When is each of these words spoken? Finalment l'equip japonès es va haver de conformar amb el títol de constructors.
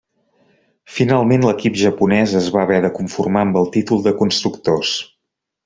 Finalment 0.93 1.45
l'equip 1.47 1.77
japonès 1.81 2.33
es 2.41 2.49
va 2.57 2.63
haver 2.63 2.81
de 2.87 2.93
conformar 2.97 3.47
amb 3.47 3.63
el 3.63 3.71
títol 3.79 4.03
de 4.09 4.15
constructors. 4.25 4.99